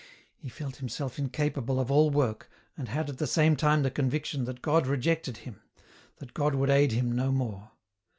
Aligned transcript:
He 0.35 0.49
felt 0.49 0.77
himself 0.77 1.19
incapable 1.19 1.79
of 1.79 1.91
all 1.91 2.09
work, 2.09 2.49
and 2.75 2.87
had 2.89 3.07
at 3.07 3.19
the 3.19 3.27
same 3.27 3.55
time 3.55 3.83
the 3.83 3.91
conviction 3.91 4.45
that 4.45 4.63
God 4.63 4.87
rejected 4.87 5.37
him, 5.45 5.61
that 6.17 6.33
God 6.33 6.55
would 6.55 6.71
aid 6.71 6.91
him 6.91 7.11
no 7.11 7.31
more. 7.31 7.69